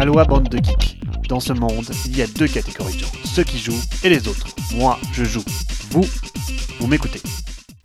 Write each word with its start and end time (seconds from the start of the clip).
Aloha 0.00 0.24
bande 0.24 0.48
de 0.48 0.56
geeks. 0.56 0.98
Dans 1.28 1.40
ce 1.40 1.52
monde, 1.52 1.84
il 2.06 2.16
y 2.16 2.22
a 2.22 2.26
deux 2.26 2.48
catégories 2.48 2.94
de 2.94 3.00
gens, 3.00 3.12
ceux 3.22 3.44
qui 3.44 3.58
jouent 3.58 3.82
et 4.02 4.08
les 4.08 4.28
autres. 4.28 4.46
Moi, 4.74 4.98
je 5.12 5.24
joue. 5.24 5.44
Vous, 5.90 6.06
vous 6.78 6.86
m'écoutez. 6.86 7.20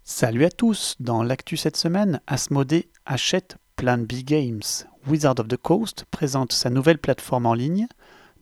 Salut 0.06 0.46
à 0.46 0.50
tous, 0.50 0.96
dans 1.02 1.24
l'actu 1.24 1.58
cette 1.58 1.76
semaine, 1.76 2.22
Asmodée 2.26 2.88
achète 3.06 3.58
Plan 3.76 3.98
B 3.98 4.24
Games. 4.24 4.62
Wizard 5.10 5.36
of 5.40 5.50
the 5.50 5.58
Coast 5.58 6.06
présente 6.10 6.54
sa 6.54 6.70
nouvelle 6.70 7.00
plateforme 7.00 7.48
en 7.48 7.54
ligne, 7.54 7.86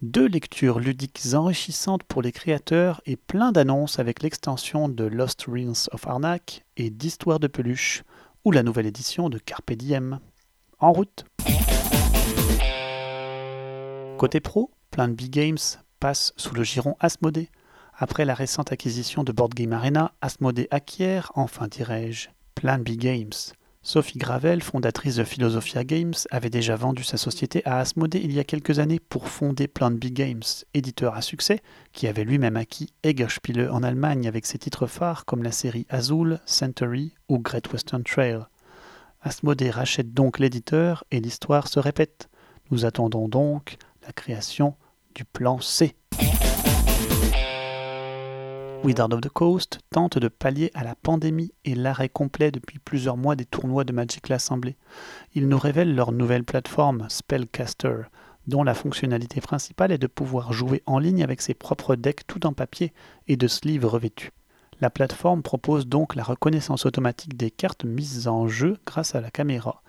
deux 0.04 0.28
lectures 0.28 0.80
ludiques 0.80 1.34
enrichissantes 1.34 2.04
pour 2.04 2.22
les 2.22 2.32
créateurs 2.32 3.02
et 3.08 3.16
plein 3.16 3.52
d'annonces 3.52 3.98
avec 3.98 4.22
l'extension 4.22 4.88
de 4.88 5.06
Lost 5.06 5.46
Rings 5.48 5.88
of 5.92 6.06
Arnak 6.06 6.64
et 6.78 6.92
d'Histoire 6.92 7.40
de 7.40 7.48
peluche 7.48 8.04
ou 8.46 8.52
la 8.52 8.62
nouvelle 8.62 8.86
édition 8.86 9.30
de 9.30 9.40
Carpe 9.40 9.74
Diem. 9.74 10.20
En 10.78 10.92
route 10.92 11.26
Côté 14.18 14.40
pro, 14.40 14.72
Plan 14.92 15.10
B 15.10 15.24
Games 15.30 15.58
passe 16.00 16.34
sous 16.38 16.54
le 16.56 16.64
giron 16.64 16.96
Asmodée. 17.00 17.50
Après 17.98 18.26
la 18.26 18.34
récente 18.34 18.72
acquisition 18.72 19.24
de 19.24 19.32
Board 19.32 19.54
Game 19.54 19.74
Arena, 19.74 20.14
Asmodée 20.22 20.68
acquiert, 20.72 21.32
enfin 21.36 21.68
dirais-je, 21.68 22.30
Plan 22.56 22.80
B 22.80 22.92
Games. 22.92 23.34
Sophie 23.82 24.18
Gravel, 24.18 24.64
fondatrice 24.64 25.18
de 25.18 25.26
Philosophia 25.26 25.84
Games, 25.84 26.14
avait 26.32 26.50
déjà 26.50 26.78
vendu 26.78 27.04
sa 27.04 27.18
société 27.18 27.62
à 27.66 27.80
Asmodée 27.80 28.22
il 28.24 28.32
y 28.32 28.40
a 28.40 28.46
quelques 28.46 28.80
années 28.80 29.02
pour 29.02 29.28
fonder 29.28 29.68
Plan 29.68 29.92
B 29.92 30.06
Games, 30.06 30.44
éditeur 30.74 31.16
à 31.16 31.22
succès, 31.22 31.62
qui 31.92 32.08
avait 32.08 32.24
lui-même 32.24 32.56
acquis 32.56 32.94
Eggerspiele 33.04 33.70
en 33.70 33.84
Allemagne 33.84 34.26
avec 34.28 34.46
ses 34.46 34.58
titres 34.58 34.88
phares 34.88 35.26
comme 35.26 35.44
la 35.44 35.52
série 35.52 35.86
Azul, 35.90 36.40
Century 36.46 37.14
ou 37.28 37.40
Great 37.40 37.74
Western 37.74 38.04
Trail. 38.04 38.40
Asmodée 39.22 39.70
rachète 39.70 40.14
donc 40.14 40.40
l'éditeur 40.40 41.04
et 41.12 41.20
l'histoire 41.20 41.68
se 41.68 41.80
répète. 41.80 42.30
Nous 42.72 42.86
attendons 42.86 43.28
donc 43.28 43.78
la 44.06 44.12
création 44.14 44.76
du 45.16 45.26
plan 45.26 45.60
C. 45.60 45.96
Wizard 48.84 49.14
of 49.14 49.22
the 49.22 49.30
Coast 49.30 49.80
tente 49.92 50.18
de 50.18 50.28
pallier 50.28 50.72
à 50.74 50.84
la 50.84 50.96
pandémie 50.96 51.54
et 51.64 51.74
l'arrêt 51.74 52.10
complet 52.10 52.52
depuis 52.52 52.80
plusieurs 52.80 53.16
mois 53.16 53.38
des 53.38 53.46
tournois 53.46 53.86
de 53.86 53.94
Magic 53.94 54.28
l'Assemblée. 54.28 54.76
Ils 55.36 55.48
nous 55.48 55.58
révèlent 55.58 55.96
leur 55.96 56.12
nouvelle 56.12 56.44
plateforme, 56.44 57.08
Spellcaster, 57.10 58.04
dont 58.48 58.64
la 58.64 58.74
fonctionnalité 58.74 59.40
principale 59.40 59.94
est 59.94 59.98
de 59.98 60.08
pouvoir 60.08 60.52
jouer 60.52 60.84
en 60.86 61.00
ligne 61.00 61.24
avec 61.24 61.42
ses 61.42 61.54
propres 61.54 61.96
decks 61.96 62.28
tout 62.28 62.46
en 62.46 62.52
papier 62.52 62.92
et 63.30 63.38
de 63.38 63.48
sleeves 63.48 63.86
revêtus. 63.86 64.32
La 64.82 64.90
plateforme 64.90 65.44
propose 65.44 65.88
donc 65.88 66.16
la 66.16 66.24
reconnaissance 66.24 66.86
automatique 66.86 67.38
des 67.38 67.52
cartes 67.52 67.86
mises 67.86 68.28
en 68.28 68.50
jeu 68.50 68.78
grâce 68.86 69.16
à 69.16 69.22
la 69.22 69.32
caméra 69.32 69.82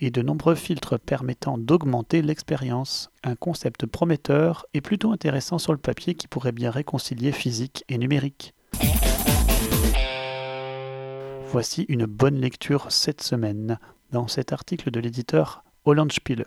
et 0.00 0.10
de 0.10 0.22
nombreux 0.22 0.54
filtres 0.54 0.98
permettant 0.98 1.58
d'augmenter 1.58 2.22
l'expérience, 2.22 3.10
un 3.22 3.36
concept 3.36 3.86
prometteur 3.86 4.66
et 4.74 4.80
plutôt 4.80 5.12
intéressant 5.12 5.58
sur 5.58 5.72
le 5.72 5.78
papier 5.78 6.14
qui 6.14 6.28
pourrait 6.28 6.52
bien 6.52 6.70
réconcilier 6.70 7.32
physique 7.32 7.84
et 7.88 7.98
numérique. 7.98 8.54
Voici 11.52 11.84
une 11.88 12.06
bonne 12.06 12.40
lecture 12.40 12.90
cette 12.90 13.22
semaine, 13.22 13.78
dans 14.12 14.28
cet 14.28 14.52
article 14.52 14.90
de 14.90 15.00
l'éditeur 15.00 15.64
Holland 15.84 16.10
Spiele. 16.10 16.44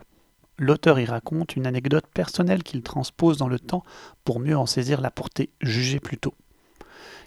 L'auteur 0.58 1.00
y 1.00 1.06
raconte 1.06 1.56
une 1.56 1.66
anecdote 1.66 2.06
personnelle 2.14 2.64
qu'il 2.64 2.84
transpose 2.84 3.38
dans 3.38 3.48
le 3.48 3.60
temps 3.60 3.84
pour 4.24 4.40
mieux 4.40 4.58
en 4.58 4.66
saisir 4.66 5.02
la 5.02 5.12
portée 5.12 5.50
jugée 5.62 6.00
plus 6.00 6.18
tôt. 6.18 6.36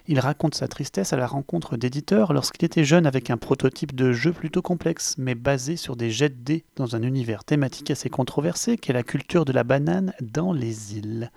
Il 0.09 0.21
raconte 0.21 0.55
sa 0.55 0.69
tristesse 0.69 1.11
à 1.11 1.17
la 1.17 1.27
rencontre 1.27 1.75
d'éditeurs 1.75 2.31
lorsqu'il 2.31 2.63
était 2.63 2.85
jeune 2.85 3.05
avec 3.05 3.29
un 3.29 3.35
prototype 3.35 3.93
de 3.93 4.13
jeu 4.13 4.31
plutôt 4.31 4.61
complexe, 4.61 5.15
mais 5.17 5.35
basé 5.35 5.75
sur 5.75 5.97
des 5.97 6.11
jets 6.11 6.29
de 6.29 6.35
dés 6.35 6.65
dans 6.77 6.95
un 6.95 7.01
univers 7.01 7.43
thématique 7.43 7.91
assez 7.91 8.09
controversé 8.09 8.77
qu'est 8.77 8.93
la 8.93 9.03
culture 9.03 9.43
de 9.43 9.51
la 9.51 9.65
banane 9.65 10.13
dans 10.21 10.53
les 10.53 10.95
îles. 10.95 11.29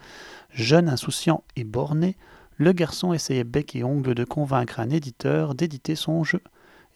Jeune, 0.50 0.88
insouciant 0.88 1.42
et 1.56 1.64
borné, 1.64 2.16
le 2.58 2.70
garçon 2.70 3.12
essayait 3.12 3.42
bec 3.42 3.74
et 3.74 3.82
ongle 3.82 4.14
de 4.14 4.22
convaincre 4.22 4.78
un 4.78 4.90
éditeur 4.90 5.56
d'éditer 5.56 5.96
son 5.96 6.22
jeu. 6.22 6.42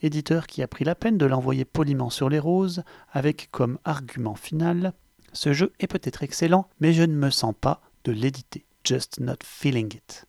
Éditeur 0.01 0.47
qui 0.47 0.63
a 0.63 0.69
pris 0.69 0.85
la 0.85 0.95
peine 0.95 1.17
de 1.17 1.25
l'envoyer 1.25 1.65
poliment 1.65 2.09
sur 2.09 2.29
les 2.29 2.39
roses, 2.39 2.83
avec 3.11 3.49
comme 3.51 3.79
argument 3.83 4.35
final 4.35 4.93
Ce 5.33 5.51
jeu 5.51 5.73
est 5.81 5.87
peut-être 5.87 6.23
excellent, 6.23 6.69
mais 6.79 6.93
je 6.93 7.03
ne 7.03 7.15
me 7.15 7.31
sens 7.31 7.53
pas 7.59 7.81
de 8.05 8.13
l'éditer. 8.13 8.65
Just 8.85 9.19
not 9.19 9.39
feeling 9.43 9.93
it. 9.93 10.25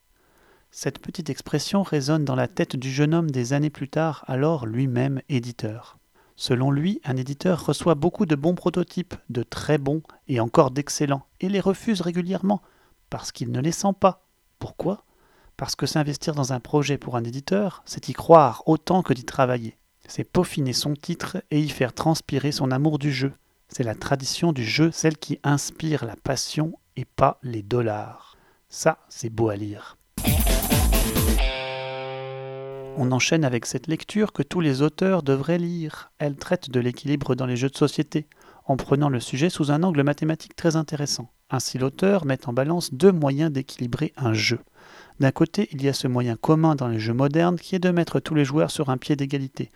Cette 0.78 0.98
petite 0.98 1.31
expression 1.31 1.82
résonne 1.82 2.26
dans 2.26 2.34
la 2.34 2.48
tête 2.48 2.76
du 2.76 2.91
jeune 2.91 3.14
homme 3.14 3.31
des 3.31 3.54
années 3.54 3.70
plus 3.70 3.88
tard, 3.88 4.26
alors 4.26 4.66
lui-même 4.66 5.22
éditeur. 5.31 5.97
Selon 6.37 6.70
lui, 6.70 7.00
un 7.03 7.16
éditeur 7.16 7.64
reçoit 7.64 7.94
beaucoup 7.94 8.26
de 8.26 8.37
bons 8.37 8.54
prototypes, 8.54 9.15
de 9.31 9.42
très 9.42 9.78
bons 9.78 10.03
et 10.28 10.38
encore 10.38 10.70
d'excellents, 10.70 11.25
et 11.41 11.48
les 11.48 11.60
refuse 11.60 12.03
régulièrement, 12.03 12.60
parce 13.09 13.32
qu'il 13.32 13.53
ne 13.53 13.60
les 13.62 13.72
sent 13.72 13.94
pas. 13.98 14.26
Pourquoi? 14.59 15.06
Parce 15.56 15.76
que 15.76 15.86
s'investir 15.86 16.34
dans 16.34 16.53
un 16.53 16.60
projet 16.60 16.98
pour 16.98 17.16
un 17.16 17.25
éditeur, 17.25 17.82
c'est 17.86 18.10
y 18.10 18.12
croire 18.12 18.62
autant 18.66 19.03
que 19.03 19.15
d'y 19.15 19.25
travailler. 19.25 19.78
C'est 20.06 20.31
peaufiner 20.31 20.75
son 20.75 20.92
titre 20.92 21.38
et 21.50 21.59
y 21.59 21.70
faire 21.70 21.94
transpirer 21.94 22.53
son 22.53 22.70
amour 22.70 22.98
du 22.98 23.12
jeu. 23.12 23.32
C'est 23.70 23.82
la 23.82 23.94
tradition 23.94 24.53
du 24.53 24.66
jeu, 24.66 24.91
celle 24.92 25.16
qui 25.16 25.41
inspire 25.42 26.04
la 26.04 26.16
passion 26.16 26.78
et 26.97 27.06
pas 27.06 27.38
les 27.42 27.62
dollars. 27.62 28.36
Ça, 28.69 28.98
c'est 29.09 29.31
beau 29.31 29.48
à 29.48 29.56
lire. 29.56 29.97
On 32.98 33.12
enchaîne 33.12 33.44
avec 33.44 33.66
cette 33.66 33.88
lecture 33.88 34.32
que 34.32 34.42
tous 34.42 34.60
les 34.60 34.80
auteurs 34.80 35.22
devraient 35.22 35.58
lire. 35.58 36.10
Elle 36.18 36.36
traite 36.36 36.70
de 36.70 36.80
l'équilibre 36.80 37.34
dans 37.34 37.44
les 37.44 37.56
jeux 37.58 37.68
de 37.68 37.76
société, 37.76 38.26
en 38.64 38.78
prenant 38.78 39.10
le 39.10 39.20
sujet 39.20 39.50
sous 39.50 39.70
un 39.70 39.82
angle 39.82 40.02
mathématique 40.02 40.56
très 40.56 40.76
intéressant. 40.76 41.28
Ainsi 41.50 41.76
l'auteur 41.76 42.24
met 42.24 42.48
en 42.48 42.54
balance 42.54 42.94
deux 42.94 43.12
moyens 43.12 43.52
d'équilibrer 43.52 44.14
un 44.16 44.32
jeu. 44.32 44.60
D'un 45.20 45.30
côté, 45.30 45.68
il 45.72 45.82
y 45.82 45.90
a 45.90 45.92
ce 45.92 46.08
moyen 46.08 46.36
commun 46.36 46.74
dans 46.74 46.88
les 46.88 46.98
jeux 46.98 47.12
modernes 47.12 47.58
qui 47.58 47.76
est 47.76 47.80
de 47.80 47.90
mettre 47.90 48.18
tous 48.18 48.34
les 48.34 48.46
joueurs 48.46 48.70
sur 48.70 48.88
un 48.88 48.96
pied 48.96 49.14
d'égalité, 49.14 49.70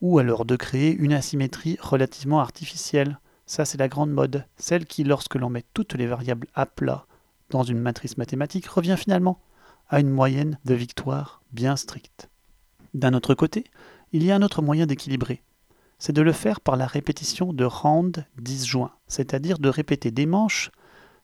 ou 0.00 0.18
alors 0.18 0.46
de 0.46 0.56
créer 0.56 0.96
une 0.96 1.12
asymétrie 1.12 1.76
relativement 1.82 2.40
artificielle. 2.40 3.18
Ça, 3.44 3.66
c'est 3.66 3.78
la 3.78 3.88
grande 3.88 4.10
mode, 4.10 4.46
celle 4.56 4.86
qui, 4.86 5.04
lorsque 5.04 5.34
l'on 5.34 5.50
met 5.50 5.64
toutes 5.74 5.94
les 5.94 6.06
variables 6.06 6.46
à 6.54 6.64
plat 6.64 7.04
dans 7.50 7.62
une 7.62 7.80
matrice 7.80 8.16
mathématique, 8.16 8.68
revient 8.68 8.96
finalement 8.98 9.38
à 9.90 10.00
une 10.00 10.10
moyenne 10.10 10.58
de 10.64 10.72
victoire 10.74 11.42
bien 11.52 11.76
stricte. 11.76 12.30
D'un 12.98 13.14
autre 13.14 13.34
côté, 13.34 13.62
il 14.10 14.24
y 14.24 14.32
a 14.32 14.34
un 14.34 14.42
autre 14.42 14.60
moyen 14.60 14.84
d'équilibrer. 14.84 15.44
C'est 16.00 16.12
de 16.12 16.20
le 16.20 16.32
faire 16.32 16.60
par 16.60 16.74
la 16.74 16.88
répétition 16.88 17.52
de 17.52 17.64
rounds 17.64 18.24
disjoints, 18.40 18.90
c'est-à-dire 19.06 19.60
de 19.60 19.68
répéter 19.68 20.10
des 20.10 20.26
manches 20.26 20.72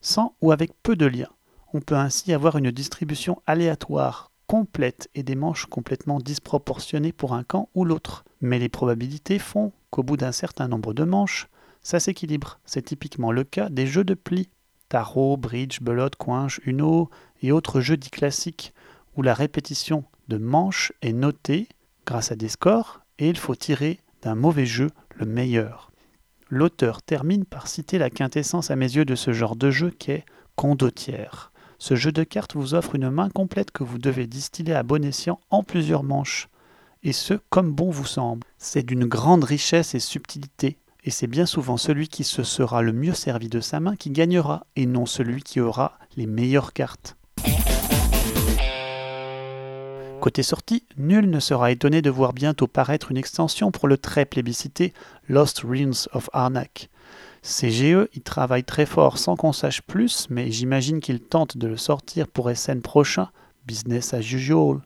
sans 0.00 0.36
ou 0.40 0.52
avec 0.52 0.70
peu 0.84 0.94
de 0.94 1.06
liens. 1.06 1.32
On 1.72 1.80
peut 1.80 1.96
ainsi 1.96 2.32
avoir 2.32 2.58
une 2.58 2.70
distribution 2.70 3.42
aléatoire 3.48 4.30
complète 4.46 5.08
et 5.16 5.24
des 5.24 5.34
manches 5.34 5.66
complètement 5.66 6.20
disproportionnées 6.20 7.10
pour 7.10 7.34
un 7.34 7.42
camp 7.42 7.68
ou 7.74 7.84
l'autre. 7.84 8.24
Mais 8.40 8.60
les 8.60 8.68
probabilités 8.68 9.40
font 9.40 9.72
qu'au 9.90 10.04
bout 10.04 10.16
d'un 10.16 10.30
certain 10.30 10.68
nombre 10.68 10.94
de 10.94 11.02
manches, 11.02 11.48
ça 11.82 11.98
s'équilibre. 11.98 12.60
C'est 12.66 12.82
typiquement 12.82 13.32
le 13.32 13.42
cas 13.42 13.68
des 13.68 13.88
jeux 13.88 14.04
de 14.04 14.14
plis. 14.14 14.48
Tarot, 14.88 15.36
bridge, 15.36 15.80
belote, 15.80 16.14
coinche, 16.14 16.60
uno 16.66 17.10
et 17.42 17.50
autres 17.50 17.80
jeux 17.80 17.96
dits 17.96 18.10
classiques 18.10 18.72
où 19.16 19.22
la 19.22 19.34
répétition 19.34 20.04
de 20.28 20.38
manches 20.38 20.92
est 21.02 21.12
noté 21.12 21.68
grâce 22.06 22.32
à 22.32 22.36
des 22.36 22.48
scores 22.48 23.00
et 23.18 23.28
il 23.28 23.36
faut 23.36 23.54
tirer 23.54 24.00
d'un 24.22 24.34
mauvais 24.34 24.66
jeu 24.66 24.90
le 25.16 25.26
meilleur. 25.26 25.90
L'auteur 26.48 27.02
termine 27.02 27.44
par 27.44 27.68
citer 27.68 27.98
la 27.98 28.10
quintessence 28.10 28.70
à 28.70 28.76
mes 28.76 28.94
yeux 28.94 29.04
de 29.04 29.14
ce 29.14 29.32
genre 29.32 29.56
de 29.56 29.70
jeu 29.70 29.90
qu'est 29.90 30.24
Condottière. 30.56 31.50
Ce 31.78 31.96
jeu 31.96 32.12
de 32.12 32.22
cartes 32.22 32.54
vous 32.54 32.74
offre 32.74 32.94
une 32.94 33.10
main 33.10 33.28
complète 33.28 33.70
que 33.72 33.82
vous 33.82 33.98
devez 33.98 34.26
distiller 34.26 34.74
à 34.74 34.82
bon 34.82 35.04
escient 35.04 35.40
en 35.50 35.62
plusieurs 35.62 36.04
manches, 36.04 36.48
et 37.02 37.12
ce 37.12 37.34
comme 37.50 37.72
bon 37.72 37.90
vous 37.90 38.06
semble. 38.06 38.46
C'est 38.56 38.84
d'une 38.84 39.04
grande 39.04 39.44
richesse 39.44 39.94
et 39.94 40.00
subtilité, 40.00 40.78
et 41.02 41.10
c'est 41.10 41.26
bien 41.26 41.44
souvent 41.44 41.76
celui 41.76 42.08
qui 42.08 42.24
se 42.24 42.44
sera 42.44 42.82
le 42.82 42.92
mieux 42.92 43.14
servi 43.14 43.48
de 43.48 43.60
sa 43.60 43.80
main 43.80 43.96
qui 43.96 44.10
gagnera, 44.10 44.66
et 44.76 44.86
non 44.86 45.06
celui 45.06 45.42
qui 45.42 45.60
aura 45.60 45.98
les 46.16 46.26
meilleures 46.26 46.72
cartes. 46.72 47.16
Côté 50.24 50.42
sortie, 50.42 50.84
nul 50.96 51.28
ne 51.28 51.38
sera 51.38 51.70
étonné 51.70 52.00
de 52.00 52.08
voir 52.08 52.32
bientôt 52.32 52.66
paraître 52.66 53.10
une 53.10 53.18
extension 53.18 53.70
pour 53.70 53.88
le 53.88 53.98
très 53.98 54.24
plébiscité 54.24 54.94
Lost 55.28 55.58
Realms 55.68 56.08
of 56.14 56.30
Arnak. 56.32 56.88
CGE 57.42 58.08
y 58.14 58.22
travaille 58.22 58.64
très 58.64 58.86
fort 58.86 59.18
sans 59.18 59.36
qu'on 59.36 59.52
sache 59.52 59.82
plus, 59.82 60.26
mais 60.30 60.50
j'imagine 60.50 61.00
qu'ils 61.00 61.20
tentent 61.20 61.58
de 61.58 61.66
le 61.66 61.76
sortir 61.76 62.26
pour 62.26 62.50
SN 62.50 62.80
prochain, 62.80 63.28
business 63.66 64.14
as 64.14 64.20
usual. 64.20 64.80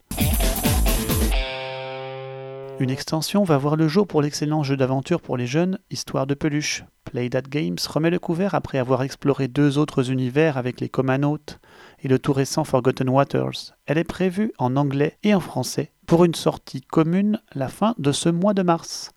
Une 2.80 2.90
extension 2.90 3.44
va 3.44 3.58
voir 3.58 3.76
le 3.76 3.86
jour 3.86 4.08
pour 4.08 4.22
l'excellent 4.22 4.64
jeu 4.64 4.76
d'aventure 4.76 5.20
pour 5.20 5.36
les 5.36 5.46
jeunes, 5.46 5.78
Histoire 5.92 6.26
de 6.26 6.34
peluche. 6.34 6.82
Play 7.04 7.30
That 7.30 7.42
Games 7.42 7.78
remet 7.88 8.10
le 8.10 8.18
couvert 8.18 8.56
après 8.56 8.78
avoir 8.78 9.04
exploré 9.04 9.46
deux 9.46 9.78
autres 9.78 10.10
univers 10.10 10.56
avec 10.58 10.80
les 10.80 10.88
Comanotes 10.88 11.60
et 12.02 12.08
le 12.08 12.18
tout 12.18 12.32
récent 12.32 12.64
Forgotten 12.64 13.08
Waters. 13.08 13.74
Elle 13.86 13.98
est 13.98 14.04
prévue 14.04 14.52
en 14.58 14.76
anglais 14.76 15.18
et 15.22 15.34
en 15.34 15.40
français 15.40 15.92
pour 16.06 16.24
une 16.24 16.34
sortie 16.34 16.80
commune 16.80 17.40
la 17.54 17.68
fin 17.68 17.94
de 17.98 18.12
ce 18.12 18.28
mois 18.28 18.54
de 18.54 18.62
mars. 18.62 19.12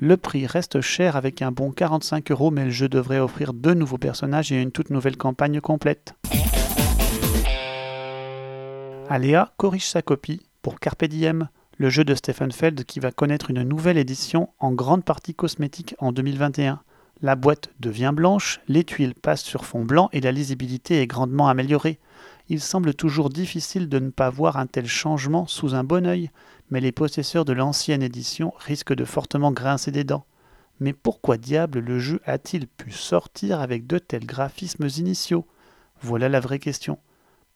Le 0.00 0.16
prix 0.16 0.46
reste 0.46 0.80
cher 0.80 1.16
avec 1.16 1.42
un 1.42 1.50
bon 1.50 1.72
45 1.72 2.30
euros, 2.30 2.52
mais 2.52 2.66
le 2.66 2.70
jeu 2.70 2.88
devrait 2.88 3.18
offrir 3.18 3.52
deux 3.52 3.74
nouveaux 3.74 3.98
personnages 3.98 4.52
et 4.52 4.62
une 4.62 4.70
toute 4.70 4.90
nouvelle 4.90 5.16
campagne 5.16 5.60
complète. 5.60 6.14
Aléa 9.08 9.52
corrige 9.56 9.88
sa 9.88 10.02
copie 10.02 10.42
pour 10.62 10.78
Carpe 10.78 11.04
Diem, 11.06 11.48
le 11.78 11.90
jeu 11.90 12.04
de 12.04 12.14
Stephen 12.14 12.52
Feld 12.52 12.84
qui 12.84 13.00
va 13.00 13.10
connaître 13.10 13.50
une 13.50 13.62
nouvelle 13.62 13.98
édition 13.98 14.50
en 14.60 14.72
grande 14.72 15.04
partie 15.04 15.34
cosmétique 15.34 15.96
en 15.98 16.12
2021. 16.12 16.80
La 17.20 17.34
boîte 17.34 17.70
devient 17.80 18.12
blanche, 18.14 18.60
les 18.68 18.84
tuiles 18.84 19.14
passent 19.14 19.42
sur 19.42 19.64
fond 19.64 19.84
blanc 19.84 20.08
et 20.12 20.20
la 20.20 20.30
lisibilité 20.30 21.00
est 21.00 21.06
grandement 21.08 21.48
améliorée. 21.48 21.98
Il 22.50 22.60
semble 22.60 22.94
toujours 22.94 23.28
difficile 23.28 23.88
de 23.88 23.98
ne 23.98 24.10
pas 24.10 24.30
voir 24.30 24.56
un 24.56 24.66
tel 24.66 24.86
changement 24.86 25.46
sous 25.46 25.74
un 25.74 25.84
bon 25.84 26.06
œil, 26.06 26.30
mais 26.70 26.80
les 26.80 26.92
possesseurs 26.92 27.44
de 27.44 27.52
l'ancienne 27.52 28.02
édition 28.02 28.54
risquent 28.58 28.94
de 28.94 29.04
fortement 29.04 29.52
grincer 29.52 29.90
des 29.90 30.04
dents. 30.04 30.24
Mais 30.80 30.94
pourquoi 30.94 31.36
diable 31.36 31.80
le 31.80 31.98
jeu 31.98 32.20
a-t-il 32.24 32.66
pu 32.66 32.90
sortir 32.90 33.60
avec 33.60 33.86
de 33.86 33.98
tels 33.98 34.24
graphismes 34.24 34.88
initiaux? 34.96 35.46
Voilà 36.00 36.28
la 36.30 36.40
vraie 36.40 36.58
question. 36.58 36.98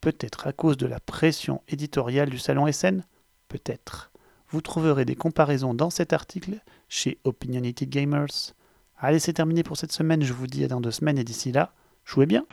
Peut-être 0.02 0.46
à 0.46 0.52
cause 0.52 0.76
de 0.76 0.86
la 0.86 1.00
pression 1.00 1.62
éditoriale 1.68 2.28
du 2.28 2.38
salon 2.38 2.70
SN 2.70 3.04
Peut-être. 3.48 4.10
Vous 4.50 4.60
trouverez 4.60 5.06
des 5.06 5.14
comparaisons 5.14 5.72
dans 5.72 5.90
cet 5.90 6.12
article 6.12 6.58
chez 6.88 7.18
Opinionated 7.24 7.88
Gamers. 7.88 8.52
Allez, 8.98 9.20
c'est 9.20 9.32
terminé 9.32 9.62
pour 9.62 9.78
cette 9.78 9.92
semaine. 9.92 10.22
Je 10.22 10.32
vous 10.34 10.46
dis 10.46 10.64
à 10.64 10.68
dans 10.68 10.80
deux 10.80 10.90
semaines 10.90 11.18
et 11.18 11.24
d'ici 11.24 11.52
là, 11.52 11.72
jouez 12.04 12.26
bien. 12.26 12.44